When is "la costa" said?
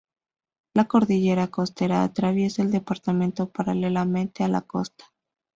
4.47-5.05